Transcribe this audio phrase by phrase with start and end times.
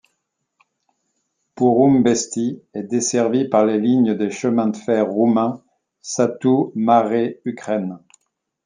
[1.53, 5.63] Porumbești est desservie par la ligne des chemins de fer roumains
[6.01, 7.99] Satu Mare-Ukraine.